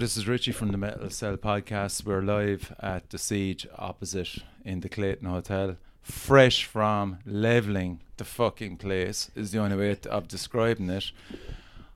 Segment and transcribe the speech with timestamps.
[0.00, 2.06] Hello, this is Richie from the Metal Cell podcast.
[2.06, 5.76] We're live at the Siege opposite in the Clayton Hotel.
[6.00, 11.12] Fresh from leveling the fucking place is the only way of describing it.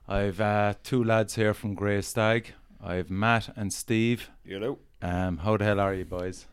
[0.07, 2.53] I've uh, two lads here from Grey Stag.
[2.79, 4.29] I've Matt and Steve.
[4.45, 6.45] You know, Um, how the hell are you boys?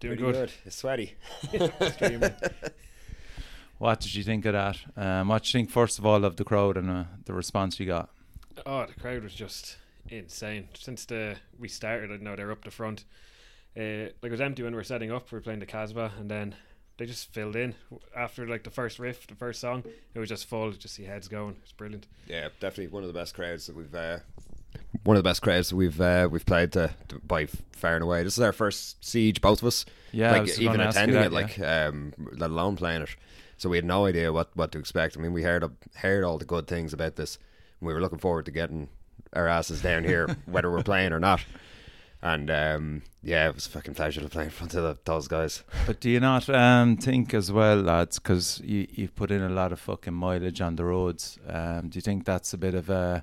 [0.00, 0.52] Doing pretty good.
[0.64, 1.16] It's sweaty.
[3.76, 4.78] What did you think of that?
[4.96, 7.78] Um, what did you think first of all of the crowd and uh, the response
[7.78, 8.08] you got?
[8.64, 9.76] oh, the crowd was just
[10.10, 10.68] insane.
[10.74, 13.04] Since the we started, I know they're up the front.
[13.76, 15.30] Uh, like it was empty when we were setting up.
[15.30, 16.54] We were playing the Kasbah, and then
[16.96, 17.74] they just filled in
[18.16, 19.84] after like the first riff, the first song.
[20.14, 20.72] It was just full.
[20.72, 21.56] Just see heads going.
[21.62, 22.06] It's brilliant.
[22.26, 23.94] Yeah, definitely one of the best crowds that we've.
[23.94, 24.18] Uh,
[25.04, 28.04] one of the best crowds that we've uh, we've played to, to by far and
[28.04, 28.22] away.
[28.22, 29.84] This is our first siege, both of us.
[30.12, 32.76] Yeah, I was like even gonna ask you attending that, it, like um, let alone
[32.76, 33.10] playing it.
[33.58, 35.16] So we had no idea what, what to expect.
[35.16, 37.38] I mean, we heard heard all the good things about this.
[37.80, 38.88] And we were looking forward to getting
[39.32, 41.44] our asses down here, whether we're playing or not.
[42.20, 45.28] And um, yeah, it was a fucking pleasure to play in front of the, those
[45.28, 45.62] guys.
[45.86, 49.48] But do you not um, think as well, lads, because you, you've put in a
[49.48, 52.90] lot of fucking mileage on the roads, um, do you think that's a bit of
[52.90, 53.22] a,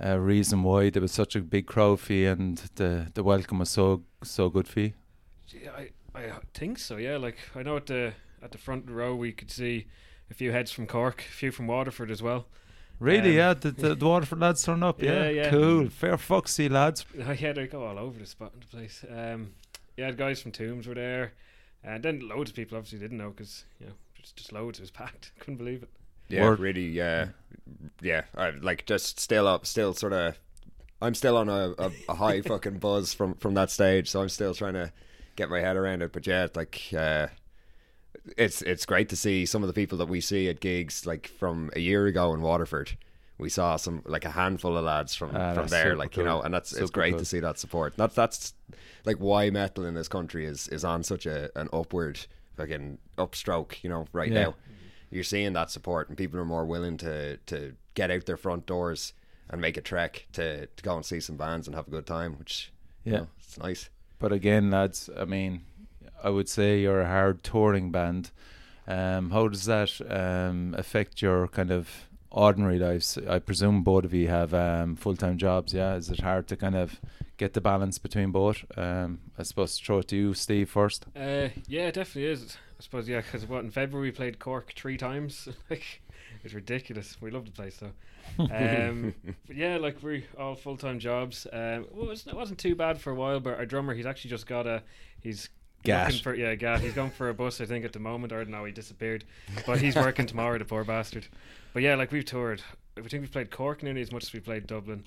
[0.00, 3.60] a reason why there was such a big crowd for you and the, the welcome
[3.60, 4.92] was so so good for you?
[5.48, 6.96] Yeah, I I think so.
[6.96, 9.86] Yeah, like I know at the at the front row we could see
[10.30, 12.46] a few heads from Cork, a few from Waterford as well.
[12.98, 15.50] Really, Um, yeah, the, the, the Waterford lads turn up, yeah, Yeah, yeah.
[15.50, 17.04] cool, fair foxy see lads.
[17.38, 19.04] yeah, they go all over the spot in the place.
[19.10, 19.52] Um,
[19.96, 21.32] yeah, the guys from Tombs were there,
[21.84, 24.78] and then loads of people obviously didn't know because you know just just loads.
[24.78, 25.32] It was packed.
[25.38, 25.90] Couldn't believe it.
[26.28, 26.58] Yeah, Word.
[26.58, 26.88] really.
[26.88, 27.28] Yeah,
[28.00, 28.22] yeah.
[28.34, 30.38] I, like just still up, still sort of.
[31.02, 34.28] I'm still on a, a, a high fucking buzz from from that stage, so I'm
[34.30, 34.90] still trying to
[35.36, 36.12] get my head around it.
[36.12, 37.26] But yeah, like uh,
[38.36, 41.28] it's it's great to see some of the people that we see at gigs, like
[41.28, 42.96] from a year ago in Waterford.
[43.38, 46.24] We saw some like a handful of lads from Ah, from there, super like you
[46.24, 47.18] know, and that's it's great cool.
[47.18, 47.94] to see that support.
[47.96, 48.54] That's that's
[49.04, 52.18] like why metal in this country is is on such a an upward
[52.56, 54.42] fucking upstroke, you know, right Yeah.
[54.44, 54.54] now
[55.10, 58.66] you're seeing that support and people are more willing to to get out their front
[58.66, 59.12] doors
[59.48, 62.06] and make a trek to, to go and see some bands and have a good
[62.06, 62.72] time which
[63.04, 63.18] you Yeah.
[63.18, 65.60] know, it's nice But again, lads, I mean,
[66.22, 68.30] I would say you're a hard touring band.
[68.88, 73.18] Um, how does that um, affect your kind of ordinary lives?
[73.28, 75.72] I presume both of you have um, full time jobs.
[75.72, 77.00] Yeah, is it hard to kind of
[77.36, 78.64] get the balance between both?
[78.76, 81.06] Um, I suppose to throw it to you, Steve, first.
[81.16, 82.56] Uh, yeah, it definitely is.
[82.78, 85.48] I suppose yeah, because what in February we played Cork three times.
[85.70, 86.02] like
[86.44, 87.16] it's ridiculous.
[87.20, 87.92] We love the place though.
[88.38, 89.14] Um,
[89.52, 91.46] yeah, like we're all full time jobs.
[91.52, 94.06] Um, well, it, was, it wasn't too bad for a while, but our drummer he's
[94.06, 94.82] actually just got a
[95.20, 95.48] he's
[95.86, 96.06] Gatt.
[96.08, 96.80] looking for yeah gatt.
[96.80, 98.32] He's going for a bus I think at the moment.
[98.32, 99.24] Or no, he disappeared,
[99.66, 100.58] but he's working tomorrow.
[100.58, 101.26] The poor bastard.
[101.72, 102.62] But yeah, like we've toured.
[102.96, 105.04] I think we've played Cork nearly as much as we played Dublin.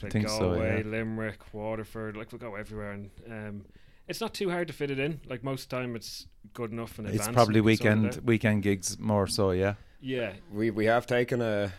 [0.00, 0.90] Played think so, Galway, yeah.
[0.90, 2.16] Limerick, Waterford.
[2.16, 3.64] Like we go everywhere, and um,
[4.08, 5.20] it's not too hard to fit it in.
[5.26, 7.26] Like most time, it's good enough in advance.
[7.26, 9.52] It's probably you can sort it weekend weekend gigs more so.
[9.52, 9.74] Yeah.
[10.04, 11.72] Yeah, we we have taken a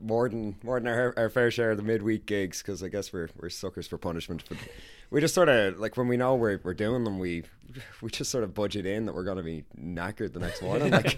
[0.00, 3.12] more than more than our, our fair share of the midweek gigs because I guess
[3.12, 4.58] we're we're suckers for punishment but
[5.10, 7.44] we just sort of like when we know we're, we're doing them we
[8.02, 10.90] we just sort of budget in that we're going to be knackered the next morning
[10.90, 11.16] like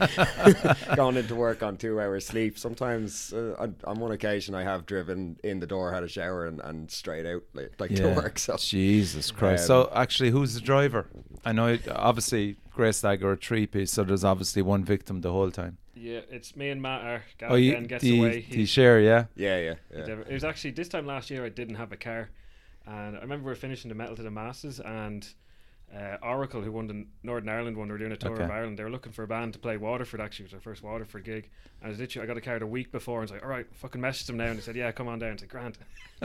[0.96, 4.86] going into work on two hours sleep sometimes uh, on, on one occasion I have
[4.86, 8.38] driven in the door had a shower and, and straight out like, like to work
[8.38, 9.64] so Jesus Christ.
[9.70, 11.06] Um, so actually, who's the driver?
[11.44, 15.20] I know it, obviously Grey Stag are a three piece, so there's obviously one victim
[15.20, 15.78] the whole time.
[15.94, 16.20] yeah.
[16.30, 17.02] It's me and Matt.
[17.04, 18.40] Are Gav Oh, you, again gets do, you- away.
[18.40, 19.00] do you He's- share?
[19.00, 19.24] Yeah.
[19.36, 19.98] yeah yeah, yeah.
[20.08, 21.44] ever- it was actually this time last year.
[21.44, 22.30] I didn't have a car,
[22.86, 25.26] and I remember we are finishing the Metal to the Masses and.
[25.94, 28.44] Uh, Oracle, who won the Northern Ireland one, they were doing a tour Okay.
[28.44, 28.78] of Ireland.
[28.78, 30.20] They were looking for a band to play Waterford.
[30.20, 31.50] Actually, it was their first Waterford gig.
[31.80, 33.42] And I was literally, I got a card a week before, and I was like,
[33.42, 35.50] "All right, fucking messaged them now." And they said, "Yeah, come on down." It's like
[35.50, 35.78] "Grant,"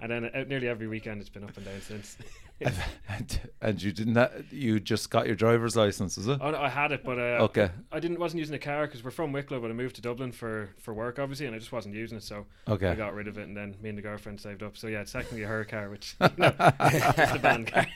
[0.00, 2.16] and then uh, nearly every weekend, it's been up and down since.
[3.08, 4.14] and, and you didn't.
[4.16, 6.38] ha- You just got your driver's license, is it?
[6.40, 7.70] Oh, no, I had it, but uh, Okay.
[7.90, 10.30] I didn't wasn't using a car because we're from Wicklow, but I moved to Dublin
[10.30, 12.88] for for work, obviously, and I just wasn't using it, so okay.
[12.88, 14.76] I got rid of it, and then me and the girlfriend saved up.
[14.76, 17.86] So yeah, it's technically her car, which you know, it's the band car.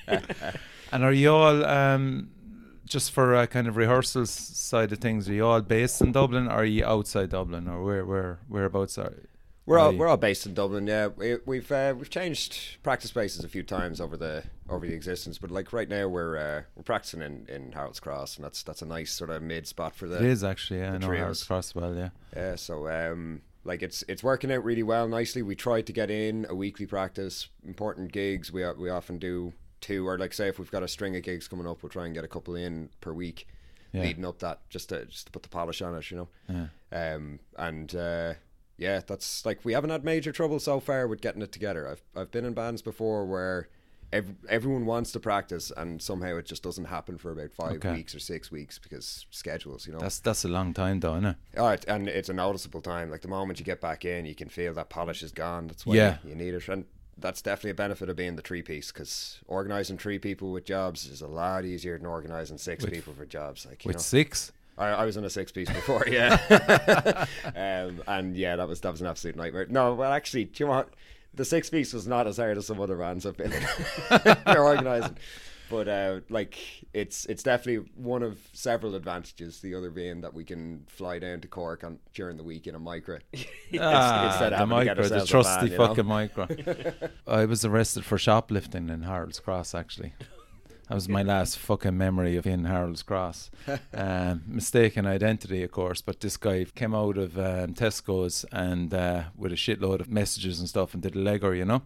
[0.92, 2.30] And are you all um,
[2.84, 5.28] just for uh, kind of rehearsals side of things?
[5.28, 8.98] Are you all based in Dublin, or are you outside Dublin, or where where whereabouts
[8.98, 9.14] are?
[9.64, 10.86] We're all we're all based in Dublin.
[10.86, 14.92] Yeah, we, we've uh, we've changed practice spaces a few times over the over the
[14.92, 18.62] existence, but like right now we're uh, we're practicing in, in Harold's Cross, and that's
[18.62, 20.16] that's a nice sort of mid spot for the.
[20.16, 20.80] It is actually.
[20.80, 21.06] Yeah, I know.
[21.06, 21.94] Harold's Cross well.
[21.94, 22.10] Yeah.
[22.36, 25.42] Yeah, so um, like it's it's working out really well nicely.
[25.42, 28.52] We try to get in a weekly practice, important gigs.
[28.52, 31.46] We we often do two, or like say if we've got a string of gigs
[31.48, 33.46] coming up, we'll try and get a couple in per week,
[33.92, 34.02] Yeah.
[34.02, 36.28] leading up that just to just to put the polish on it, you know.
[36.48, 37.14] Yeah.
[37.14, 38.34] Um, and uh,
[38.78, 41.86] yeah, that's like we haven't had major trouble so far with getting it together.
[41.88, 43.68] I've I've been in bands before where
[44.12, 47.92] ev- everyone wants to practice and somehow it just doesn't happen for about five Okay.
[47.92, 49.98] weeks or six weeks because schedules, you know.
[50.00, 51.36] That's that's a long time, though, isn't it?
[51.56, 53.10] Oh, it, and it's a noticeable time.
[53.10, 55.66] Like the moment you get back in, you can feel that polish is gone.
[55.68, 56.18] That's why Yeah.
[56.24, 56.84] you, you need it, and
[57.18, 61.06] that's definitely a benefit of being the three piece because organizing three people with jobs
[61.06, 63.66] is a lot easier than organizing six With- people for jobs.
[63.66, 64.52] Like you With know, six.
[64.78, 66.38] I, I was in a six piece before, yeah,
[67.54, 69.66] um, and yeah, that was that was an absolute nightmare.
[69.68, 70.86] No, well, actually, do you know?
[71.34, 74.58] The six piece was not as hard as some other bands I've been in for
[74.58, 75.16] organising,
[75.72, 76.58] but uh, like
[76.92, 79.60] it's it's definitely one of several advantages.
[79.60, 82.74] The other being that we can fly down to Cork on during the week in
[82.74, 83.18] a micro.
[83.80, 85.86] Ah, the having to get micro, the trusty van, know?
[85.86, 86.46] fucking micro.
[87.26, 89.74] I was arrested for shoplifting in Harold's Cross.
[89.74, 90.12] Actually,
[90.88, 93.50] that was my last fucking memory of in Harold's Cross.
[93.94, 99.24] Um, mistaken identity, of course, but this guy came out of um, Tesco's and uh,
[99.36, 101.82] with a shitload of messages and stuff and did a legger, you know.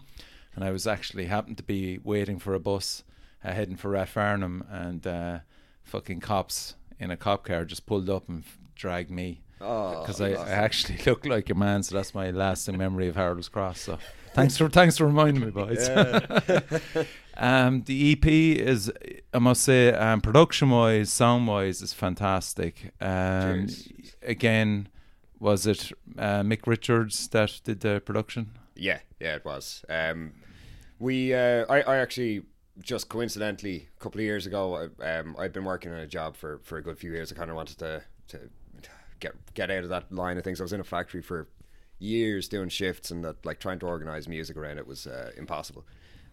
[0.54, 3.04] And I was actually happened to be waiting for a bus
[3.44, 5.38] uh, heading for Rathfarnham, and uh,
[5.82, 10.20] fucking cops in a cop car just pulled up and f- dragged me Oh, because
[10.20, 10.48] I, I awesome.
[10.48, 13.80] actually look like a man, so that's my lasting memory of Harold's Cross.
[13.80, 13.98] So
[14.34, 15.88] thanks for thanks for reminding me, boys.
[17.36, 18.92] um, the EP is,
[19.32, 22.92] I must say, um, production wise, sound wise, is fantastic.
[23.00, 23.68] Um,
[24.22, 24.88] again,
[25.40, 28.50] was it uh, Mick Richards that did the production?
[28.74, 29.84] Yeah, yeah, it was.
[29.88, 30.32] Um,
[30.98, 32.42] we, uh, I, I actually
[32.80, 36.58] just coincidentally a couple of years ago, um, I'd been working on a job for,
[36.62, 37.32] for a good few years.
[37.32, 38.40] I kind of wanted to to
[39.20, 40.60] get get out of that line of things.
[40.60, 41.48] I was in a factory for
[41.98, 45.84] years doing shifts and that like trying to organize music around it was uh, impossible.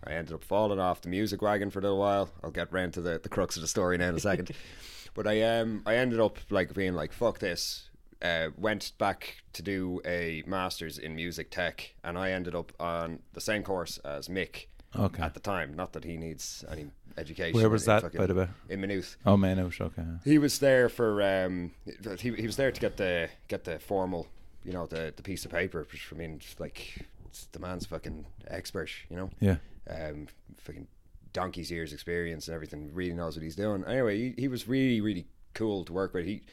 [0.06, 2.30] I ended up falling off the music wagon for a little while.
[2.44, 4.52] I'll get round to the, the crux of the story now in a second.
[5.14, 7.90] but I um I ended up like being like fuck this.
[8.22, 13.20] Uh, went back to do a master's in music tech, and I ended up on
[13.34, 15.22] the same course as Mick Okay.
[15.24, 15.76] at the time.
[15.76, 17.60] Not that he needs any education.
[17.60, 18.48] Where was in that, fucking- by the way?
[18.70, 19.18] In Maynooth.
[19.26, 20.04] Oh man, it was okay.
[20.24, 21.72] He was there for um,
[22.20, 24.28] he, he was there to get the get the formal,
[24.64, 25.86] you know, the the piece of paper.
[25.92, 27.06] Which I mean, like
[27.52, 29.30] the man's fucking expert, you know.
[29.40, 29.58] Yeah.
[29.90, 30.88] Um, fucking
[31.34, 32.92] donkey's ears experience and everything.
[32.94, 33.84] Really knows what he's doing.
[33.86, 36.26] Anyway, he, he was really really cool to work with.
[36.26, 36.44] He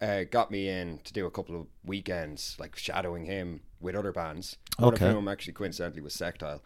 [0.00, 4.12] uh, got me in to do a couple of weekends, like shadowing him with other
[4.12, 4.56] bands.
[4.78, 5.08] One Okay.
[5.08, 6.62] of whom actually coincidentally was Sectile.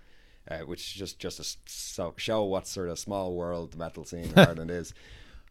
[0.51, 4.05] Uh, which is just just to so, show what sort of small world the metal
[4.05, 4.93] scene in Ireland is.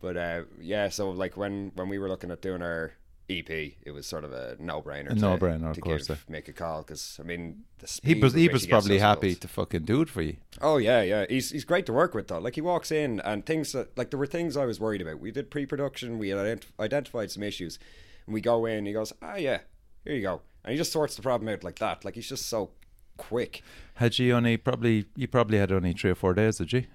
[0.02, 2.92] But uh, yeah, so like when when we were looking at doing our
[3.30, 5.12] EP, it was sort of a no brainer.
[5.12, 8.50] A no-brainer, of course, Give, make a call because I mean the He was he
[8.50, 9.40] was probably happy calls.
[9.40, 10.38] to fucking do it for you.
[10.62, 11.26] Oh yeah, yeah.
[11.30, 12.40] He's he's great to work with though.
[12.40, 15.20] Like he walks in and things that like there were things I was worried about.
[15.20, 16.18] We did pre-production.
[16.20, 17.80] We had ident- identified some issues,
[18.26, 18.86] and we go in.
[18.86, 19.60] He goes, ah yeah,
[20.04, 22.04] here you go, and he just sorts the problem out like that.
[22.04, 22.72] Like he's just so
[23.18, 23.64] quick.
[23.96, 26.86] Had you only probably you probably had only three or four days, did you?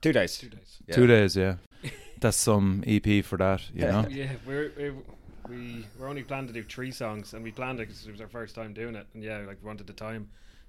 [0.00, 0.38] Two days.
[0.38, 0.78] Two days.
[0.86, 0.94] Yeah.
[0.94, 1.56] Two days, yeah.
[2.20, 3.90] That's some EP for that, you Yeah.
[4.02, 4.08] know.
[4.08, 4.92] Yeah, we're, we
[5.48, 8.20] we were only planned to do three songs, and we planned it because it was
[8.20, 10.28] our first time doing it, and yeah, like we wanted the time.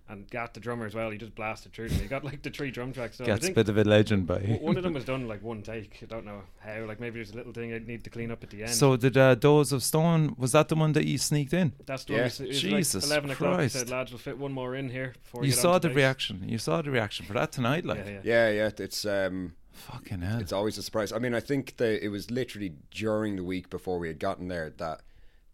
[0.10, 2.00] And got the drummer as well, he just blasted through them.
[2.00, 3.18] He got like the three drum tracks.
[3.18, 3.30] done.
[3.30, 4.40] I Gets a bit of a legend by.
[4.62, 6.00] one of them was done like one take.
[6.02, 6.86] I don't know how.
[6.86, 8.72] Like maybe there's a little thing I need to clean up at the end.
[8.72, 10.36] So did uh, Those of Stone?
[10.38, 11.74] Was that the one that you sneaked in?
[11.86, 12.20] that's the Yeah.
[12.20, 12.24] one.
[12.24, 13.60] we s- It was Jesus like Eleven o'clock.
[13.60, 15.14] We said lads, we'll fit one more in here.
[15.24, 16.44] Before we You saw the bass." reaction.
[16.48, 18.20] You saw the reaction for that tonight, like Yeah, yeah.
[18.24, 18.70] Yeah, yeah.
[18.78, 20.40] It's um, fucking hell.
[20.40, 21.12] it's always a surprise.
[21.12, 24.48] I mean, I think that it was literally during the week before we had gotten
[24.48, 25.02] there that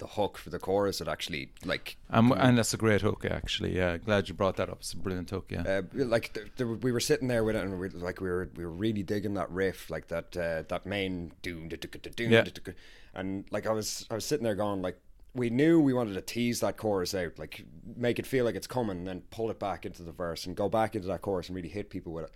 [0.04, 3.76] the hook for the chorus It actually like And, and that's a great hook, actually.
[3.76, 4.80] Yeah, glad you brought that up.
[4.80, 5.46] It's a brilliant hook.
[5.50, 5.62] Yeah.
[5.62, 8.50] Uh, like th- th- we were sitting there with it, and we like we were
[8.56, 11.70] we were really digging that riff, like that uh, that main doom,
[12.18, 12.44] Yeah.
[13.16, 15.00] and like I was I was sitting there going like
[15.34, 18.68] we knew we wanted to tease that chorus out, like make it feel like it's
[18.68, 21.48] coming, and then pull it back into the verse and go back into that chorus
[21.48, 22.32] and really hit people with it.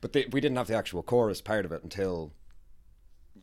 [0.00, 2.32] But the, we didn't have the actual chorus part of it until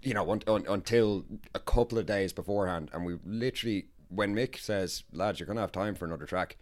[0.06, 4.58] you know un, un, until a couple of days beforehand, and we literally when Mick
[4.58, 6.58] says, "Lads, you're gonna have time for another track."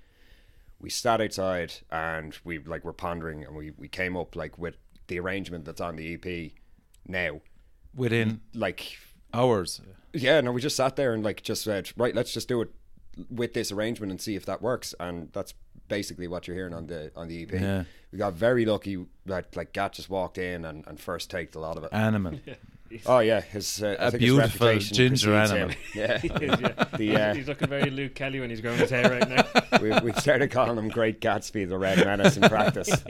[0.80, 4.76] we sat outside and we like were pondering and we, we came up like with
[5.08, 6.52] the arrangement that's on the EP
[7.08, 7.40] now.
[7.96, 8.98] Within Like
[9.34, 9.80] hours.
[10.12, 12.70] yeah, no, we just sat there and like just said, right, let's just do it
[13.30, 14.94] with this arrangement and see if that works.
[15.00, 15.54] And that's
[15.88, 17.54] basically what you're hearing on the on the EP.
[17.54, 17.84] Yeah.
[18.12, 21.60] We got very lucky that like Gatt just walked in and, and first taked a
[21.60, 21.94] lot of it.
[21.94, 22.40] Animal.
[23.06, 25.70] oh yeah, his uh, I A think his beautiful ginger animal.
[25.70, 25.78] him.
[25.96, 26.18] Yeah.
[26.18, 26.86] He is, yeah.
[26.98, 29.80] The, he's, uh, he's looking very Luke Kelly when he's growing his hair right now.
[29.82, 33.04] we, we started calling him Great Gatsby, the Red Menace in practice.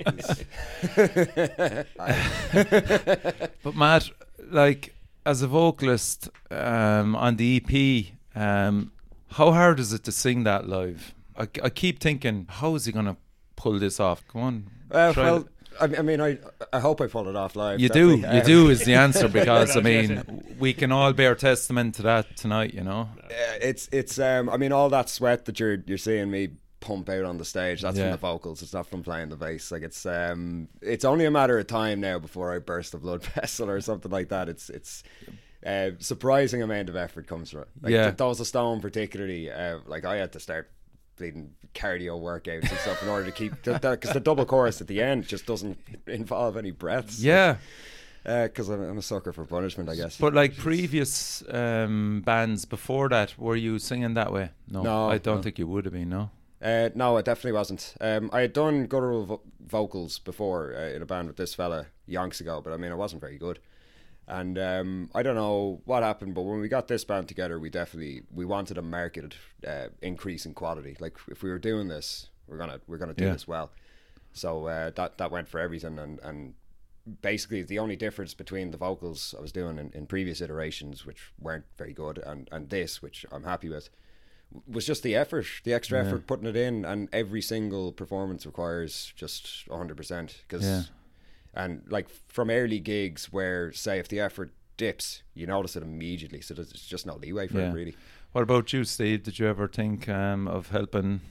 [3.63, 4.09] But Matt,
[4.49, 4.93] like
[5.25, 8.91] as a vocalist um, on the EP, um,
[9.31, 11.13] how hard is it to sing that live?
[11.37, 13.17] I, I keep thinking, how is he going to
[13.55, 14.23] pull this off?
[14.27, 14.69] Come on.
[14.91, 15.47] Uh, try well, it.
[15.79, 16.37] I, I mean, I
[16.71, 17.79] I hope I pull it off live.
[17.79, 18.35] You do, definitely.
[18.35, 21.95] you Um, do is the answer because I Right, mean we can all bear testament
[21.95, 23.09] to that tonight, you know.
[23.23, 23.29] Uh,
[23.61, 26.49] it's it's um I mean all that sweat that you're you're seeing me
[26.79, 28.03] pump out on the stage that's Yeah.
[28.03, 31.31] from the vocals it's not from playing the bass like it's um it's only a
[31.31, 34.69] matter of time now before I burst a blood vessel or something like that it's
[34.69, 35.01] it's
[35.65, 38.03] uh, surprising amount of effort comes from it like Yeah.
[38.07, 40.69] th- those of stone particularly uh, like I had to start
[41.17, 45.01] bleeding cardio workouts and stuff in order to keep because the double chorus at the
[45.01, 45.77] end just doesn't
[46.07, 47.57] involve any breaths Yeah,
[48.23, 53.09] because I'm, I'm a sucker for punishment I guess but like previous um, bands before
[53.09, 54.49] that, were you singing that way?
[54.69, 55.41] No, No, I don't no.
[55.43, 56.09] think you would have been.
[56.09, 56.29] No.
[56.61, 57.93] Uh, no, it definitely wasn't.
[57.99, 61.87] Um, I had done guttural vo- vocals before uh, in a band with this fella
[62.07, 63.59] yonks ago, but I mean, it wasn't very good.
[64.27, 67.69] And um, I don't know what happened, but when we got this band together, we
[67.69, 69.35] definitely we wanted a marketed
[69.67, 70.95] uh, increase in quality.
[70.99, 73.33] Like if we were doing this, we're gonna we're gonna do Yeah.
[73.33, 73.71] this well.
[74.31, 76.53] So uh, that that went for everything, and and
[77.21, 81.33] basically the only difference between the vocals I was doing in, in previous iterations, which
[81.37, 83.89] weren't very good, and and this, which I'm happy with,
[84.65, 86.07] was just the effort, the extra Yeah.
[86.07, 90.83] effort putting it in, and every single performance requires just 100 percent because, Yeah.
[91.53, 96.41] And like from early gigs where say if the effort dips, you notice it immediately,
[96.41, 97.69] so there's just no leeway for Yeah.
[97.69, 97.95] it really.
[98.31, 99.23] What about you, Steve?
[99.23, 101.21] Did you ever think um, of helping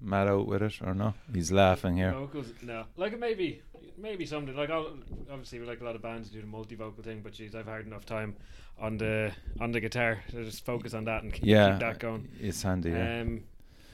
[0.00, 1.14] Matt out with it or no?
[1.32, 2.12] He's laughing here.
[2.12, 2.84] Vocals, no.
[2.96, 3.62] Like maybe,
[3.96, 4.56] maybe something.
[4.56, 4.94] Like I'll,
[5.30, 8.04] obviously, like a lot of bands do the multi-vocal thing, but geez, I've had enough
[8.04, 8.34] time
[8.80, 9.30] on the
[9.60, 12.28] on the guitar to just focus on that and keep, Yeah, keep that going.
[12.40, 12.90] it's handy.
[12.90, 13.20] Yeah.
[13.20, 13.44] Um,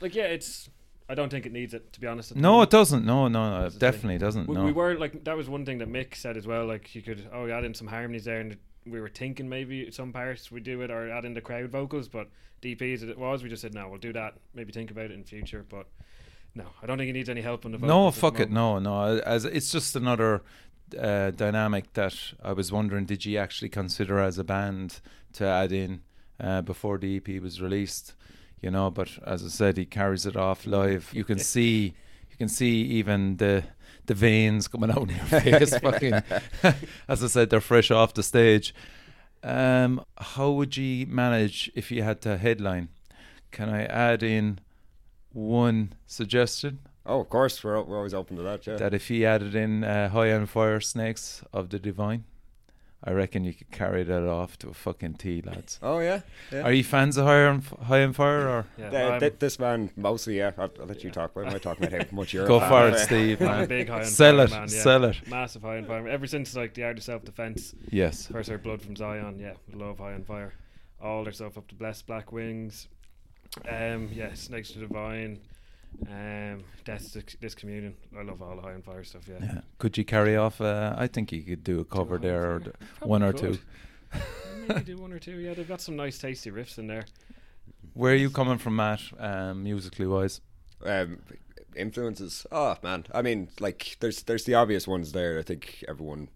[0.00, 0.70] like yeah, it's.
[1.08, 2.34] I don't think it needs it to be honest.
[2.34, 3.04] no, it doesn't.
[3.04, 4.48] No, no, no it definitely doesn't.
[4.48, 4.64] We, no.
[4.64, 6.66] we were like that was one thing that Mick said as well.
[6.66, 10.12] Like you could oh add in some harmonies there, and we were thinking maybe some
[10.12, 12.28] parts we do it or add in the crowd vocals, but
[12.62, 14.34] DPs as it was, we just said no, we'll do that.
[14.54, 15.86] Maybe think about it in future, but
[16.54, 17.88] no, I don't think it needs any help on the vocals.
[17.88, 18.50] No, fuck it.
[18.50, 19.18] No, no.
[19.18, 20.42] As it's just another
[20.98, 23.04] uh, dynamic that I was wondering.
[23.04, 25.00] Did you actually consider as a band
[25.34, 26.02] to add in
[26.40, 28.14] uh, before the EP was released?
[28.60, 31.10] You know, but as I said, he carries it off live.
[31.12, 31.94] You can see,
[32.30, 33.64] you can see even the
[34.06, 35.76] the veins coming out in your face.
[35.78, 36.14] fucking,
[37.08, 38.74] as I said, they're fresh off the stage.
[39.42, 42.88] Um, how would you manage if you had to headline?
[43.50, 44.60] Can I add in
[45.32, 46.80] one suggestion?
[47.04, 48.66] Oh, of course, we're we're always open to that.
[48.66, 48.76] Yeah.
[48.76, 52.24] that if he added in uh, High on Fire Snakes of the Divine,
[53.04, 55.78] I reckon you could carry that off to a fucking T, lads.
[55.82, 56.20] oh yeah.
[56.50, 56.62] yeah.
[56.62, 58.66] Are you fans of High on, F- High on Fire or?
[58.78, 60.52] Yeah, I'm, th- this man mostly, yeah.
[60.58, 61.36] I'll, I'll let you talk.
[61.36, 62.46] Why am I talking about how much you're?
[62.48, 63.68] Go fan for it, Steve, man.
[63.68, 64.66] big high on Sell fire it, man, yeah.
[64.82, 65.28] sell it.
[65.28, 66.08] Massive high on fire.
[66.08, 68.26] Ever since like the art of self defense, Yes.
[68.26, 70.54] first heard blood from Zion, yeah, love high on fire.
[71.00, 72.88] All their stuff up to blessed black wings.
[73.68, 75.38] Um, yeah, snakes to divine.
[76.10, 77.94] Um, death to this communion.
[78.18, 79.22] I love all the high on fire stuff.
[79.28, 79.38] Yeah.
[79.40, 79.60] Yeah.
[79.78, 80.60] Could you carry off?
[80.60, 83.32] Uh, I think you could do a cover Do High there, or d- one or
[83.32, 83.54] could.
[83.54, 83.58] two.
[84.68, 85.36] Maybe do one or two.
[85.38, 87.04] Yeah, they've got some nice tasty riffs in there.
[87.94, 90.40] Where are you coming from, Matt, um, musically wise?
[90.84, 91.18] um,
[91.74, 92.46] influences.
[92.52, 95.38] Oh man, I mean, like there's there's the obvious ones there.
[95.38, 96.28] I think everyone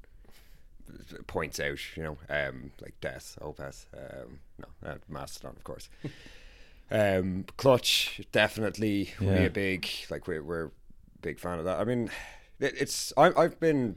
[1.26, 1.78] points out.
[1.96, 5.88] You know, um, like Death, Opeth, um, no, uh, Mastodon, of course.
[6.90, 9.33] um, Clutch definitely be Yeah.
[9.42, 10.70] a big like we're we're
[11.22, 11.79] big fan of that.
[11.81, 12.11] I mean,
[12.59, 13.96] it, it's I, I've been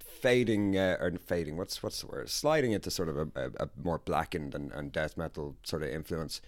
[0.00, 1.56] fading uh, or fading.
[1.56, 2.28] What's what's the word?
[2.28, 5.88] Sliding into sort of a, a, a more blackened and, and death metal sort of
[5.90, 6.40] influence.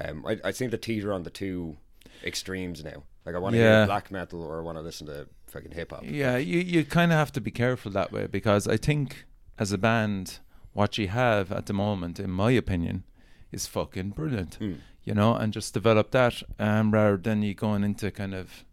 [0.00, 1.76] Um, I I seem to teeter on the two
[2.24, 3.02] extremes now.
[3.26, 3.78] Like I want to Yeah.
[3.78, 6.02] hear black metal or I want to listen to fucking hip hop.
[6.04, 9.24] Yeah, you you kind of have to be careful that way because I think
[9.58, 10.38] as a band,
[10.72, 13.04] what you have at the moment, in my opinion,
[13.52, 14.58] is fucking brilliant.
[14.58, 14.78] Mm.
[15.04, 18.64] You know, and just develop that um, rather than you going into kind of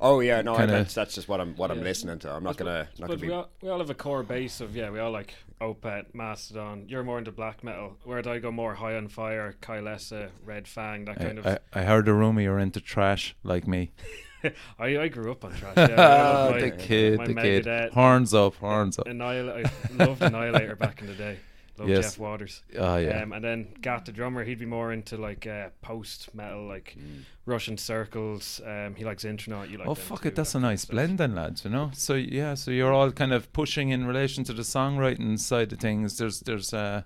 [0.00, 2.30] Oh yeah, no, Kinda- meant that's just what I'm what I'm listening to.
[2.32, 3.32] I'm not But- gonna not But gonna we be.
[3.32, 4.90] all, we all have a core base of yeah.
[4.90, 6.86] We all like Opeth, Mastodon.
[6.88, 11.04] You're more into black metal, whereas I go more high on fire, Kylesa, Red Fang,
[11.06, 11.58] that kind I, of.
[11.74, 13.92] I, I heard a rumor you're into trash like me.
[14.78, 15.74] I, I grew up on trash.
[15.76, 17.92] Yeah, I love my- the kid, my the kid.
[17.92, 19.06] Horns up, horns up.
[19.06, 19.64] Annihil- I
[20.04, 21.38] loved Annihilator back in the day.
[21.78, 22.04] Loved Yes.
[22.12, 22.62] Jeff Waters.
[22.76, 23.22] Oh yeah.
[23.22, 26.96] Um, and then Gatt the drummer, he'd be more into like uh, post metal, like
[26.98, 27.22] Mm.
[27.46, 28.60] Russian circles.
[28.66, 29.70] Um, he likes Intronaut.
[29.70, 30.90] You like oh fuck too, it, that's that a nice stuff.
[30.92, 31.64] blend then, lads.
[31.64, 31.90] You know.
[31.94, 35.78] So yeah, so you're all kind of pushing in relation to the songwriting side of
[35.78, 36.18] things.
[36.18, 37.02] There's there's uh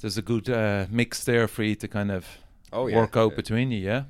[0.00, 2.26] there's a good uh, mix there for you to kind of
[2.72, 3.36] Oh yeah, work out Yeah.
[3.36, 3.78] between you.
[3.80, 4.04] Yeah.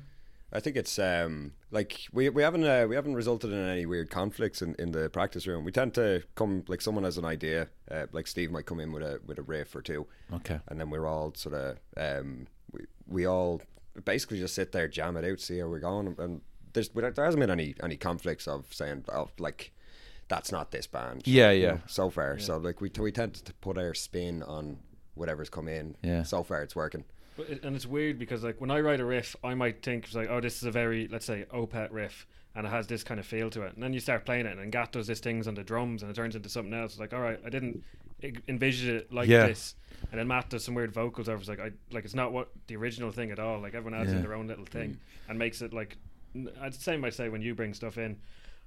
[0.51, 4.09] I think it's um like we we haven't uh, we haven't resulted in any weird
[4.09, 5.65] conflicts in, in the practice room.
[5.65, 8.91] We tend to come like someone has an idea, uh, like Steve might come in
[8.91, 10.59] with a with a riff or two, Okay.
[10.67, 13.61] and then we're all sort of um we we all
[14.05, 16.41] basically just sit there, jam it out, see how we're going, and
[16.73, 19.71] there's there hasn't been any any conflicts of saying oh like
[20.27, 21.23] that's not this band.
[21.25, 21.67] Yeah, yeah.
[21.71, 24.77] know, so far, so like we we tend to put our spin on
[25.15, 25.95] whatever's come in.
[26.03, 26.23] Yeah.
[26.23, 27.03] So far, it's working.
[27.35, 30.05] But it, and it's weird because like when I write a riff, I might think
[30.05, 33.03] it's like, oh, this is a very let's say Opeth riff, and it has this
[33.03, 33.73] kind of feel to it.
[33.73, 36.11] And then you start playing it, and Gatt does these things on the drums, and
[36.11, 36.91] it turns into something else.
[36.93, 37.83] It's like, all right, I didn't
[38.47, 39.47] envision it like Yeah.
[39.47, 39.75] this.
[40.11, 41.39] And then Matt does some weird vocals over.
[41.39, 43.59] It's like I like it's not what the original thing at all.
[43.59, 44.17] Like everyone adds Yeah.
[44.17, 45.97] in their own little thing and makes it like.
[46.35, 48.17] n- I'd the same I say when you bring stuff in,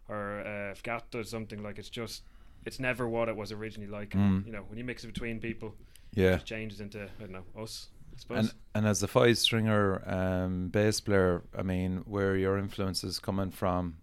[0.09, 2.23] or uh, if Gatt does something like it's just.
[2.65, 4.11] It's never what it was originally like.
[4.11, 4.45] Mm.
[4.45, 5.75] You know, when you mix it between people,
[6.13, 6.33] it Yeah.
[6.35, 7.89] just changes into I don't know us.
[8.17, 8.39] I suppose.
[8.39, 13.19] And and as a five stringer um, bass player, I mean, where are your influences
[13.19, 13.99] coming from,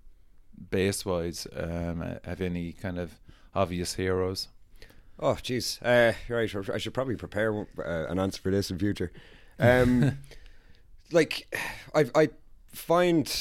[0.71, 1.47] bass wise?
[1.55, 3.19] Um, have any kind of
[3.53, 4.49] obvious heroes?
[5.19, 5.79] Oh, jeez.
[5.81, 9.11] Uh, right, I should probably prepare uh, an answer for this in future.
[9.59, 10.17] Um,
[11.11, 11.55] like,
[11.93, 12.29] I I
[12.67, 13.31] find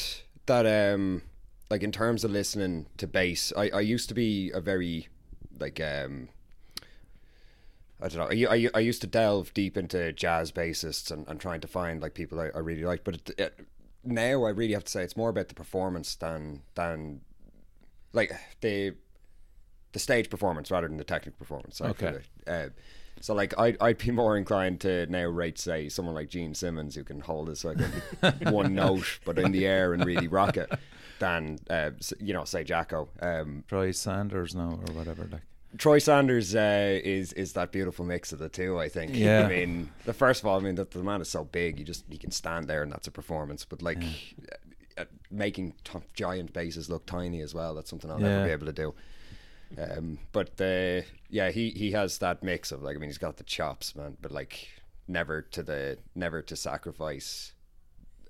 [0.45, 1.23] that um,
[1.69, 5.07] like in terms of listening to bass, I, I used to be a very
[5.59, 6.29] like um.
[8.03, 8.49] I don't know.
[8.49, 12.01] I, I, I used to delve deep into jazz bassists and, and trying to find
[12.01, 13.59] like people I, I really like, but it, it,
[14.03, 17.21] now I really have to say it's more about the performance than than
[18.11, 18.95] like the
[19.93, 21.79] the stage performance rather than the technical performance.
[21.79, 22.19] I Okay.
[22.45, 22.69] Uh,
[23.21, 26.95] so like I'd, I'd be more inclined to now rate say someone like Gene Simmons
[26.95, 27.79] who can hold us like
[28.41, 30.69] one note but in the air and really rock it
[31.19, 33.07] than uh, you know say Jaco.
[33.21, 35.29] Um, Troy Sanders now or whatever.
[35.31, 35.43] Like,
[35.77, 38.79] Troy Sanders uh, is is that beautiful mix of the two.
[38.79, 39.15] I think.
[39.15, 39.45] Yeah.
[39.45, 41.85] I mean, the first of all, I mean, the, the man is so big, you
[41.85, 43.65] just you can stand there and that's a performance.
[43.65, 44.03] But like
[44.97, 48.27] uh, making t- giant bases look tiny as well, that's something I'll Yeah.
[48.29, 48.93] never be able to do.
[49.81, 53.37] Um, but uh, yeah, he he has that mix of like, I mean, he's got
[53.37, 54.67] the chops, man, but like
[55.07, 57.53] never to the never to sacrifice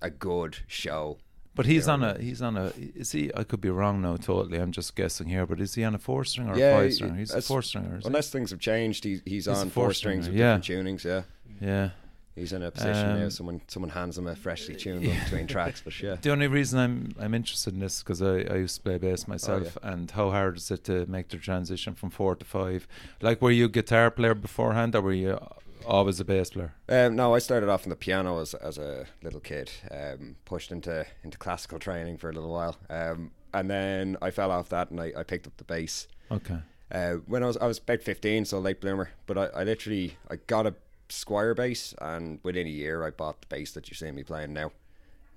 [0.01, 1.17] a good show.
[1.55, 3.31] But he's on a he's on a is he?
[3.35, 4.17] I could be wrong now.
[4.17, 5.45] Totally, I'm just guessing here.
[5.45, 7.15] But is he on a four string or Yeah, a five he- string?
[7.17, 7.99] He's a four stringer.
[8.05, 10.57] Unless things have changed, he, he's, He's on four strings with yeah.
[10.57, 11.03] different tunings.
[11.03, 11.21] Yeah.
[11.61, 11.89] Yeah.
[12.35, 13.23] He's in a position now.
[13.25, 15.81] Um, Someone someone hands him a freshly tuned one between tracks.
[15.85, 18.81] But yeah, The only reason I'm I'm interested in this because I, I used to
[18.81, 22.43] play bass myself, and how hard is it to make the transition from four to
[22.43, 22.87] five?
[23.21, 25.37] Like, were you a guitar player beforehand, or were you
[25.85, 26.73] always a bass player?
[26.89, 29.71] um, no, I started off on the piano as as a little kid.
[29.91, 34.51] Um, pushed into into classical training for a little while, um, and then I fell
[34.51, 36.07] off that and I, I picked up the bass.
[36.31, 36.59] Okay.
[36.91, 39.11] Uh, when I was I was about fifteen, so late bloomer.
[39.25, 40.75] But I, I literally I got a
[41.09, 44.53] Squier bass, and within a year I bought the bass that you see me playing
[44.53, 44.71] now.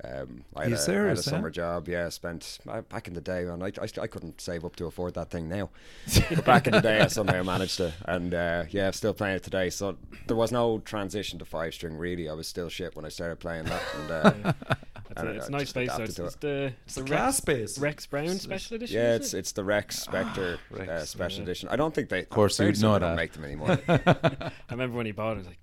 [0.05, 1.31] Um, I had, You a, I had a serious, eh?
[1.31, 1.89] summer job.
[1.89, 4.87] Yeah, spent uh, back in the day, and I, I, I couldn't save up to
[4.87, 5.71] afford that thing now.
[6.31, 9.37] but back in the day, I somehow managed to, and uh, yeah, I'm still playing
[9.37, 9.71] it today.
[9.71, 12.29] So there was no transition to five string really.
[12.29, 14.53] I was still shit when I started playing that, and uh,
[15.09, 15.89] It's, and a, it's I nice bass.
[15.89, 15.95] though.
[15.95, 16.41] adapted It's, it's it.
[16.41, 17.79] the it's the class Rex, bass.
[17.79, 18.97] Rex Brown special edition.
[18.97, 19.39] yeah, it's it?
[19.39, 21.43] it's the Rex Spector Rex, uh, special yeah.
[21.45, 21.69] edition.
[21.71, 22.21] I don't think they.
[22.21, 22.99] Of course you'd know that.
[23.01, 23.79] Don't make them anymore.
[23.89, 25.35] I remember when he bought it.
[25.35, 25.59] I was like,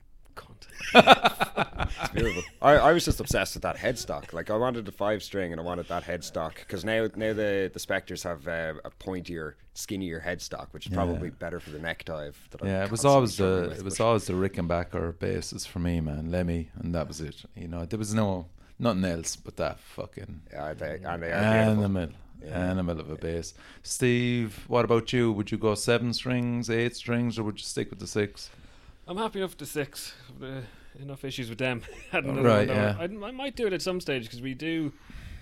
[2.01, 2.43] It's beautiful.
[2.61, 4.33] I, I was just obsessed with that headstock.
[4.33, 7.69] Like I wanted the five string and I wanted that headstock because now now the
[7.73, 10.97] the Spectors have uh, a pointier, skinnier headstock, which is Yeah.
[10.97, 12.37] probably better for the neck dive.
[12.51, 15.65] That I'm Yeah, it was always the with, it was but- always the Rickenbacker basses
[15.65, 16.31] for me, man.
[16.31, 17.43] Lemmy, and that was it.
[17.55, 18.47] You know, there was no
[18.79, 22.09] nothing else but that fucking yeah, they, and they animal,
[22.43, 22.69] Yeah.
[22.71, 23.53] animal of a bass.
[23.83, 25.31] Steve, what about you?
[25.31, 28.49] Would you go seven strings, eight strings, or would you stick with the six?
[29.07, 30.13] I'm happy enough to six.
[30.41, 30.61] Uh,
[30.99, 31.81] enough issues with them.
[32.13, 32.95] Right, yeah.
[32.99, 34.93] I, I might do it at some stage because we do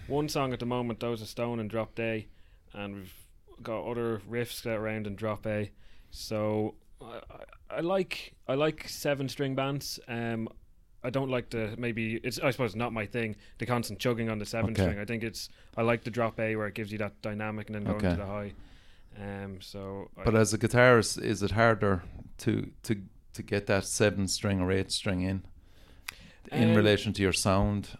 [0.07, 0.99] one song at the moment.
[0.99, 2.25] Those of Stone and Drop A,
[2.73, 3.13] and we've
[3.61, 5.71] got other riffs that around in Drop A.
[6.09, 9.99] So I, I, I like I like seven string bands.
[10.07, 10.47] Um,
[11.03, 14.39] I don't like the maybe it's I suppose not my thing the constant chugging on
[14.39, 14.81] the seven Okay.
[14.83, 14.99] string.
[14.99, 17.75] I think it's I like the drop A where it gives you that dynamic and
[17.75, 18.09] then going Okay.
[18.11, 18.53] to the high.
[19.19, 22.03] Um, so I- But as a guitarist, is it harder
[22.39, 22.95] to to
[23.33, 25.43] to get that seven string or eight string in
[26.51, 27.97] in Um, relation to your sound?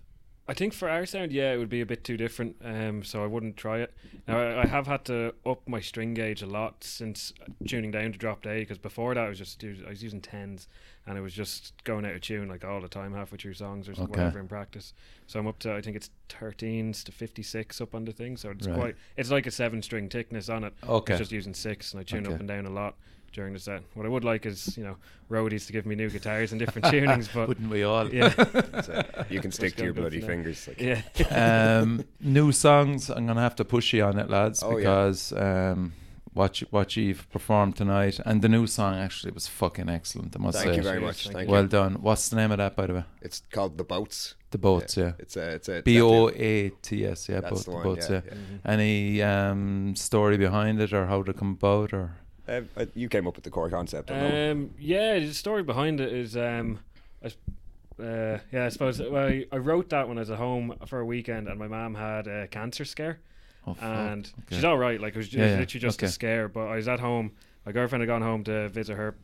[0.48, 2.58] I think for our sound, yeah, it would be a bit too different.
[2.62, 3.94] Um, so I wouldn't try it.
[4.28, 7.32] Now I, I have had to up my string gauge a lot since
[7.68, 10.68] tuning down to drop A because before that I was just I was using tens
[11.08, 13.88] and it was just going out of tune like all the time, halfway through songs
[13.88, 14.08] or Okay.
[14.10, 14.94] whatever in practice.
[15.28, 18.36] So I'm up to I think it's 13s to 56 up on the thing.
[18.36, 18.76] So it's Right.
[18.76, 20.74] quite it's like a seven string thickness on it.
[20.84, 21.14] Okay.
[21.14, 22.34] It's just using six and I tune Okay.
[22.34, 22.96] up and down a lot
[23.32, 23.82] during the set.
[23.94, 24.98] What I would like is you know
[25.30, 28.14] roadies to give me new guitars and different tunings, but Wouldn't we all?
[28.14, 28.30] yeah,
[28.82, 30.68] So you can stick to your bloody from fingers.
[30.68, 31.80] Like, yeah.
[31.82, 33.10] um, new songs.
[33.10, 34.76] I'm gonna have to push you on it, lads, Oh, yeah.
[34.78, 35.94] because um,
[36.34, 40.36] what you, what you've performed tonight, and the new song actually was fucking excellent.
[40.36, 40.76] I must Thank say.
[40.78, 41.24] you very Cheers, much.
[41.24, 41.68] thank Thank well you.
[41.68, 41.94] done.
[42.02, 43.04] What's the name of that, by the way?
[43.22, 44.36] It's called the boats.
[44.52, 45.14] The boats, yeah.
[45.18, 47.40] It's a it's a it's B O definitely- A T S, yeah.
[47.40, 47.84] That's Boat, the the one.
[47.84, 48.22] boats, yeah.
[48.26, 48.60] yeah, Mhm.
[48.66, 52.21] Any um, story behind it, or how did it come about, or yeah.
[52.52, 54.12] Uh, uh, you came up with the core concept.
[54.12, 54.50] I.
[54.50, 56.80] Um, yeah, the story behind it is, um,
[57.24, 57.38] I, s-
[58.00, 59.00] uh, yeah, I suppose.
[59.02, 61.68] Well, I, I wrote that when I was at home for a weekend, and my
[61.68, 63.20] mom had a cancer scare,
[63.68, 64.56] oh, and okay.
[64.56, 65.00] she's all right.
[65.00, 66.08] Like it was, ju- Yeah, it was yeah, literally just okay.
[66.08, 66.48] a scare.
[66.50, 67.32] But I was at home.
[67.66, 69.16] My girlfriend had gone home to visit her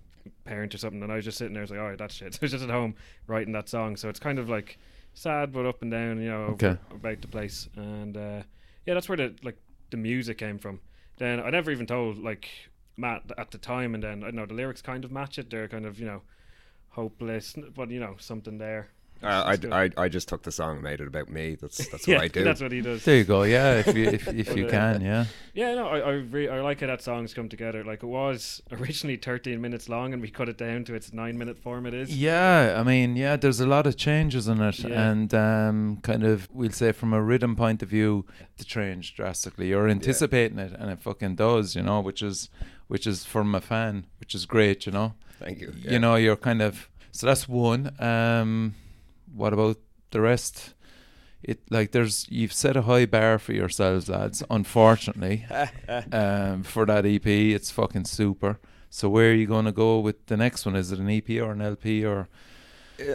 [0.46, 1.62] parent or something, and I was just sitting there.
[1.62, 2.34] I was like, all right, that's shit.
[2.34, 2.96] So I was just at home
[3.28, 3.96] writing that song.
[3.98, 4.78] So it's kind of like
[5.16, 6.22] sad, but up and down.
[6.22, 6.78] You know, Okay.
[6.92, 8.42] about the place, and uh,
[8.86, 9.58] yeah, that's where the like
[9.90, 10.80] the music came from.
[11.18, 12.48] Then I never even told like
[12.98, 15.50] Matt at the time, and then I know the lyrics kind of match it.
[15.50, 16.22] They're kind of you know
[16.90, 18.90] hopeless, but you know something there.
[19.24, 21.56] Uh, I, I I just took the song and made it about me.
[21.60, 22.44] That's that's yeah, what I do.
[22.44, 23.04] That's what he does.
[23.04, 23.44] There you go.
[23.44, 25.26] Yeah, if you if, if But, you uh, can, yeah.
[25.56, 27.84] Yeah, no, I I, re- I like how that song's come together.
[27.84, 31.36] Like it was originally 13 minutes long, and we cut it down to its nine
[31.36, 31.88] minute form.
[31.88, 32.16] It is.
[32.16, 35.10] Yeah, I mean, yeah, there's a lot of changes in it, Yeah.
[35.10, 38.26] and um, kind of, we'll say from a rhythm point of view,
[38.58, 39.70] the change drastically.
[39.70, 42.50] You're anticipating it, and it fucking does, you know, which is,
[42.88, 45.14] which is from a fan, which is great, you know.
[45.40, 45.74] Thank you.
[45.78, 47.92] You know, you're kind of so that's one.
[48.00, 48.76] Um,
[49.34, 49.78] what about
[50.12, 50.74] the rest?
[51.44, 54.44] It like there's you've set a high bar for yourselves, lads.
[54.50, 55.46] Unfortunately,
[56.12, 58.60] um, for that EP, it's fucking super.
[58.90, 60.76] So where are you going to go with the next one?
[60.76, 62.28] Is it an EP or an LP or?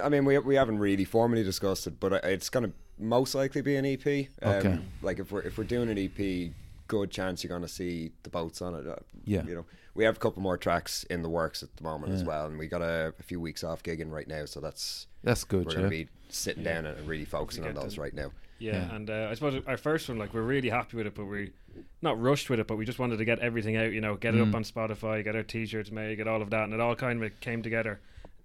[0.02, 3.62] I mean, we we haven't really formally discussed it, but it's going to most likely
[3.62, 4.28] be an EP.
[4.42, 4.78] Um, Okay.
[5.02, 6.52] Like if we're if we're doing an EP,
[6.88, 8.86] good chance you're going to see the boats on it.
[8.86, 9.44] Uh, Yeah.
[9.44, 9.64] You know,
[9.94, 12.58] we have a couple more tracks in the works at the moment as well, and
[12.58, 15.72] we got a, a few weeks off gigging right now, so that's That's good, we're
[15.72, 15.78] yeah.
[15.78, 16.74] going to be sitting Yeah.
[16.74, 18.02] down and really focusing on those them.
[18.02, 18.32] right now.
[18.58, 18.94] Yeah, Yeah.
[18.96, 21.52] and uh, I suppose our first one, like we're really happy with it, but we
[22.00, 23.92] not rushed with it, but we just wanted to get everything out.
[23.92, 24.48] You know, get it Mm.
[24.48, 27.22] up on Spotify, get our T-shirts made, get all of that, and it all kind
[27.22, 28.00] of came together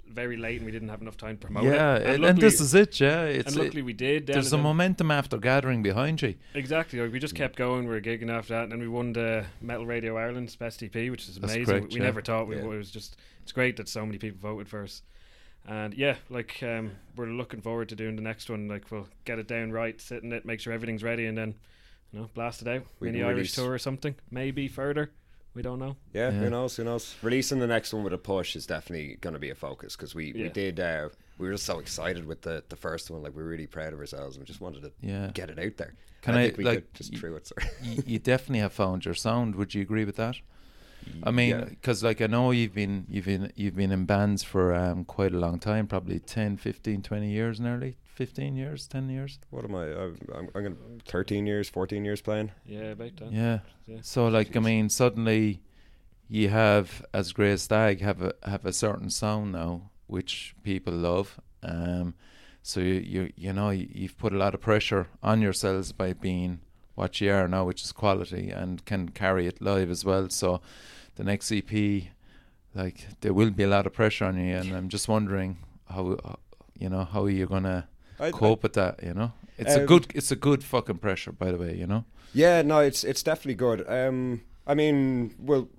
[0.10, 2.15] very late, and we didn't have enough time to promote yeah, it.
[2.15, 3.24] and, and this is it, yeah.
[3.24, 4.28] It's and luckily we did.
[4.28, 6.36] there's a momentum after gathering behind you.
[6.54, 7.00] Exactly.
[7.00, 7.84] Like we just kept going.
[7.86, 10.93] We were gigging after that, and then we won the Metal Radio Ireland's best EP,
[10.93, 11.65] which is amazing.
[11.65, 12.06] correct, we yeah.
[12.06, 12.63] never thought we Yeah.
[12.63, 12.76] would.
[12.76, 15.02] It was just it's great that so many people voted for us.
[15.67, 18.67] And yeah, like um, we're looking forward to doing the next one.
[18.67, 21.56] Like we'll get it down right, sit in it, make sure everything's ready, and then
[22.12, 22.84] you know blast it out.
[23.00, 25.12] We Mini Irish tour or something, maybe further.
[25.58, 25.98] We don't know.
[26.13, 26.39] Yeah, Yeah.
[26.39, 26.76] who knows?
[26.78, 27.15] Who knows?
[27.24, 30.13] Releasing the next one with a push is definitely going to be a focus because
[30.13, 30.80] we, we did.
[30.80, 33.24] Uh, we were just so excited with the, the first one.
[33.24, 35.32] Like we were really proud of ourselves and we just wanted to Yeah.
[35.34, 35.96] get it out there.
[36.22, 37.48] Can And I, think we like, could just y- threw it.
[37.48, 37.65] Sorry.
[37.82, 39.56] you, you definitely have found your sound.
[39.56, 40.36] Would you agree with that?
[41.24, 41.65] I mean, Yeah.
[41.65, 45.34] because like I know you've been you've been you've been in bands for um, quite
[45.34, 47.98] a long time, probably 10, 15, 20 years nearly.
[48.17, 49.38] 15 years, 10 years.
[49.51, 49.86] What am I?
[49.93, 52.51] I'm, I'm, I'm going 13 years, 14 years playing.
[52.65, 53.32] Yeah, about that.
[53.32, 53.60] Yeah.
[53.86, 53.99] Yeah.
[54.01, 55.62] So like I mean suddenly
[56.27, 61.39] you have as Grey Stag have a have a certain sound now which people love.
[61.62, 62.15] Um
[62.63, 66.13] so you you, you know you, you've put a lot of pressure on yourselves by
[66.13, 66.62] being
[66.95, 70.27] what you are now which is quality and can carry it live as well.
[70.30, 70.60] So
[71.17, 71.71] the next EP
[72.73, 76.17] like there will be a lot of pressure on you and I'm just wondering how
[76.25, 76.36] uh,
[76.80, 77.88] you know how you're going to
[78.19, 79.32] I, cope with that, you know?
[79.58, 82.06] It's a Um, good it's a good fucking pressure by the way, you know?
[82.34, 83.88] Yeah, no, it's it's definitely good.
[83.88, 85.69] Um, I mean, well,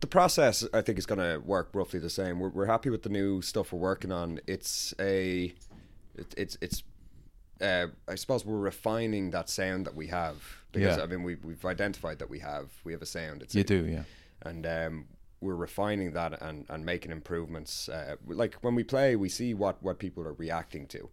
[0.00, 2.38] the process I think is going to work roughly the same.
[2.40, 4.40] We're we're happy with the new stuff we're working on.
[4.46, 5.52] It's a,
[6.16, 6.82] it, it's it's.
[7.60, 10.36] Uh, I suppose we're refining that sound that we have
[10.72, 11.02] because Yeah.
[11.02, 13.42] I mean we we've identified that we have we have a sound.
[13.42, 14.04] It's You a- do, yeah.
[14.42, 15.06] and um,
[15.42, 17.88] we're refining that and, and making improvements.
[17.88, 21.08] Uh, like when we play, we see what, what people are reacting to.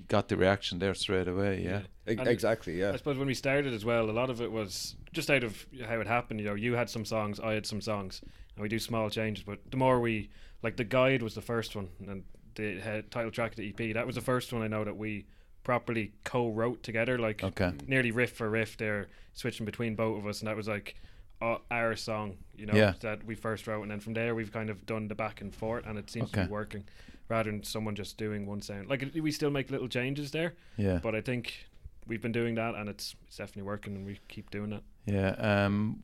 [0.00, 1.80] You got the reaction there straight away, yeah.
[2.08, 2.92] E- exactly, yeah.
[2.92, 5.66] I suppose when we started as well, a lot of it was just out of
[5.86, 6.40] how it happened.
[6.40, 8.20] You know, you had some songs, I had some songs,
[8.56, 9.44] and we do small changes.
[9.44, 10.30] But the more we,
[10.62, 13.94] like, the guide was the first one, and the uh, title track of the EP,
[13.94, 15.26] that was the first one I know that we
[15.62, 17.72] properly co-wrote together, like Okay.
[17.86, 18.76] nearly riff for riff.
[18.78, 20.96] There, switching between both of us, and that was like
[21.42, 22.94] uh, our song, you know, Yeah.
[23.00, 25.54] that we first wrote, and then from there we've kind of done the back and
[25.54, 26.84] forth, and it seems to be working,
[27.30, 28.88] rather than someone just doing one sound.
[28.88, 30.54] Like we still make little changes there.
[30.76, 30.98] Yeah.
[31.02, 31.68] But I think
[32.06, 34.82] we've been doing that and it's it's definitely working and we keep doing it.
[35.06, 35.30] Yeah.
[35.38, 36.02] Um,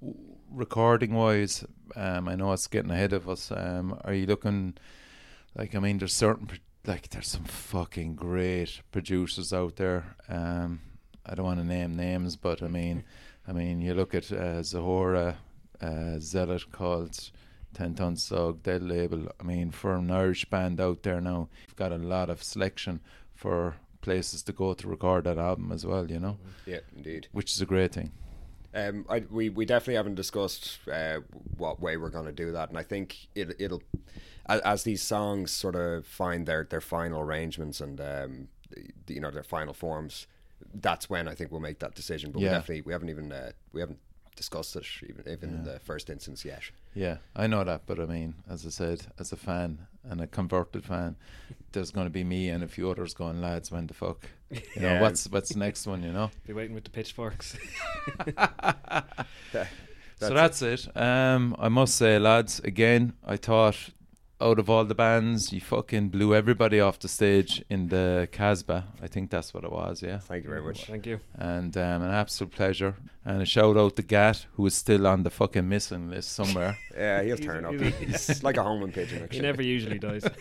[0.51, 1.65] recording wise,
[1.97, 3.51] um, I know it's getting ahead of us.
[3.51, 4.75] Um, are you looking
[5.57, 6.49] like I mean there's certain
[6.87, 10.17] like there's some fucking great producers out there.
[10.29, 10.81] Um,
[11.27, 13.03] I don't want to name names, but I mean,
[13.49, 15.35] I mean you look at uh, Zhora,
[15.81, 17.33] uh, Zealot Cult,
[17.77, 19.29] Ten Ton Slug, Dead Label.
[19.39, 23.01] I mean, for an Irish band out there now, you've got a lot of selection
[23.35, 26.39] for places to go to record that album as well, you know?
[26.39, 26.71] Mm-hmm.
[26.71, 27.29] Yeah, indeed.
[27.33, 28.13] Which is a great thing.
[28.75, 31.21] Um, I, we, we definitely haven't discussed uh,
[31.59, 32.71] what way we're going to do that.
[32.71, 33.83] And I think it, it'll,
[34.47, 38.49] as, as these songs sort of find their, their final arrangements and, um,
[39.07, 40.27] you know, their final forms,
[40.75, 42.33] that's when I think we'll make that decision.
[42.33, 42.49] But yeah.
[42.49, 43.99] we definitely we haven't even uh, we haven't
[44.37, 46.63] discussed it even even in the first instance yet.
[46.95, 50.27] Yeah, I know that, but I mean, as I said, as a fan and a
[50.27, 51.17] converted fan,
[51.73, 54.83] there's going to be me and a few others going, lads, when the fuck, you
[54.83, 56.31] know, what's what's the next one, you know?
[56.47, 57.57] Be waiting with the pitchforks.
[59.53, 60.97] so that's it.
[60.97, 63.91] Um, I must say, lads, again, I thought
[64.41, 68.85] out of all the bands, you fucking blew everybody off the stage in the Kasbah.
[69.03, 70.19] I think that's what it was, yeah.
[70.19, 70.85] Thank you very much.
[70.85, 71.21] Thank you.
[71.35, 72.97] And um, an absolute pleasure.
[73.29, 76.79] And a shout out to Gatt, who is still on the fucking missing list somewhere.
[76.97, 77.75] Yeah, he'll He's- turn up.
[77.75, 79.25] he's- He's like a homing pigeon.
[79.25, 79.37] Actually.
[79.37, 80.25] He never usually dies.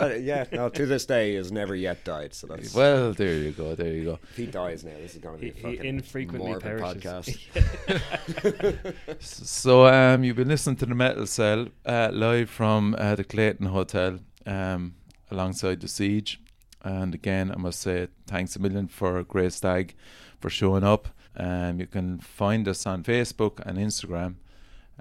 [0.00, 0.70] Uh, yeah, no.
[0.70, 2.32] To this day, he has never yet died.
[2.32, 4.18] So that's well, there you go, there you go.
[4.30, 6.62] if he dies now, this is going to be a He- he fucking infrequently morbid
[6.62, 7.02] perishes.
[7.02, 8.94] podcast.
[9.20, 13.66] So um, you've been listening to the Metal Cell uh, live from uh, the Clayton
[13.66, 14.94] Hotel um,
[15.30, 16.40] alongside the Siege.
[16.82, 19.94] And again, I must say thanks a million for Grey Stag
[20.40, 21.08] for showing up.
[21.36, 24.34] Um, you can find us on Facebook and Instagram.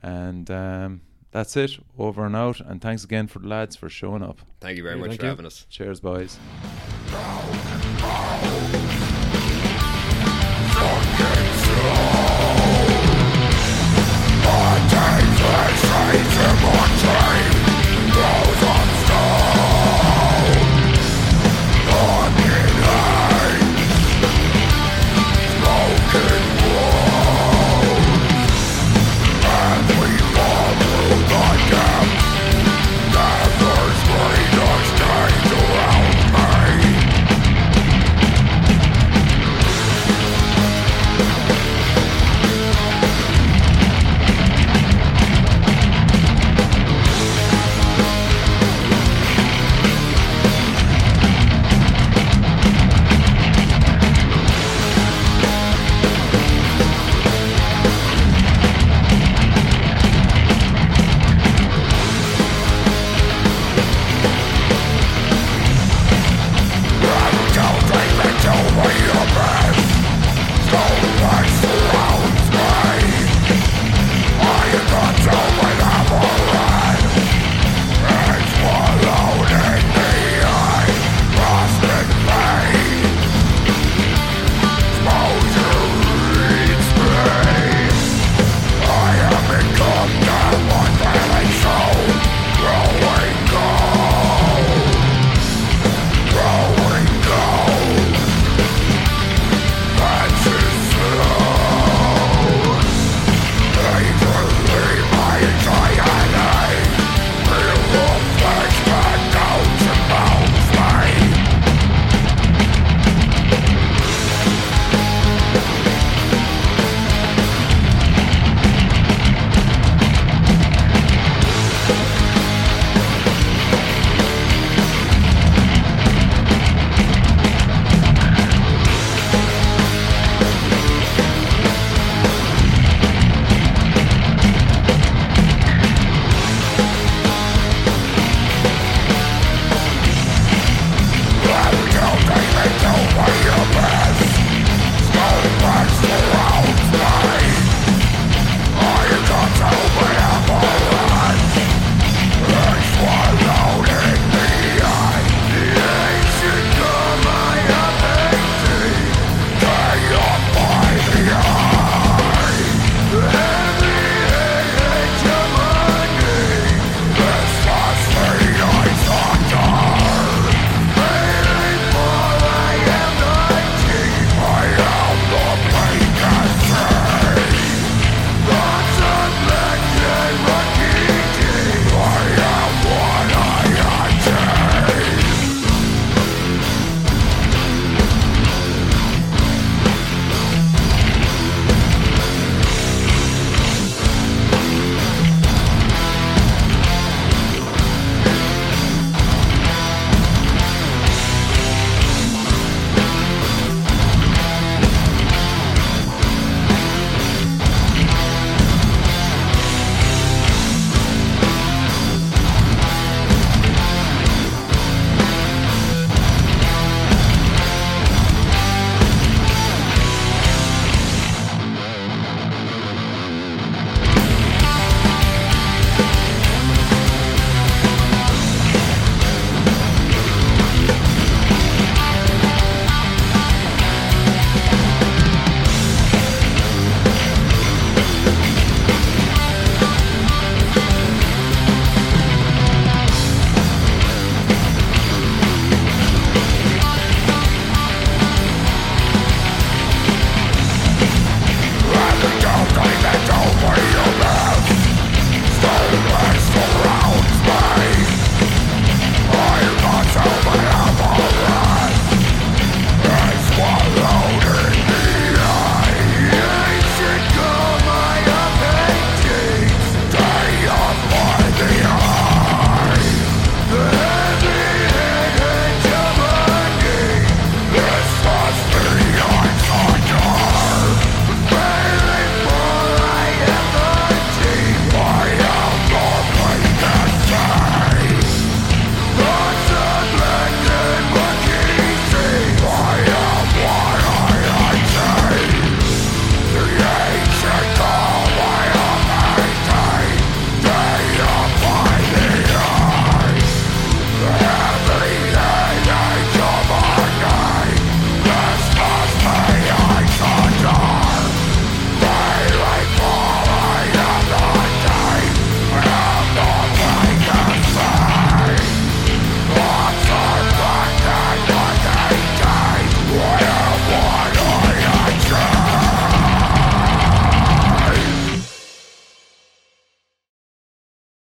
[0.01, 1.77] And um, that's it.
[1.97, 2.59] Over and out.
[2.59, 4.39] And thanks again for the lads for showing up.
[4.59, 5.29] Thank you very yeah, much for you.
[5.29, 5.65] having us.
[5.69, 6.37] Cheers, boys.